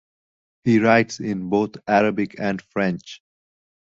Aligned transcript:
He 0.63 0.79
writes 0.79 1.19
in 1.19 1.49
both 1.51 1.75
Arabic 1.87 2.39
and 2.39 2.59
French. 2.59 3.21